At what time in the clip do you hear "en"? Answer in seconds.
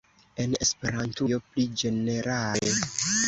0.43-0.53